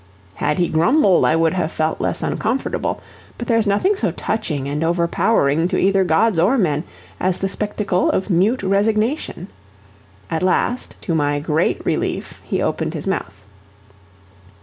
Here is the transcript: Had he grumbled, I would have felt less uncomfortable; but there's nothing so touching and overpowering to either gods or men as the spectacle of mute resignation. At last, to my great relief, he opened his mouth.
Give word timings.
Had 0.33 0.57
he 0.57 0.67
grumbled, 0.67 1.25
I 1.25 1.35
would 1.35 1.53
have 1.53 1.71
felt 1.71 2.01
less 2.01 2.23
uncomfortable; 2.23 2.99
but 3.37 3.47
there's 3.47 3.67
nothing 3.67 3.95
so 3.95 4.09
touching 4.09 4.67
and 4.67 4.83
overpowering 4.83 5.67
to 5.67 5.77
either 5.77 6.03
gods 6.03 6.39
or 6.39 6.57
men 6.57 6.85
as 7.19 7.37
the 7.37 7.47
spectacle 7.47 8.09
of 8.09 8.27
mute 8.31 8.63
resignation. 8.63 9.47
At 10.31 10.41
last, 10.41 10.95
to 11.01 11.13
my 11.13 11.39
great 11.39 11.85
relief, 11.85 12.41
he 12.43 12.63
opened 12.63 12.95
his 12.95 13.05
mouth. 13.05 13.43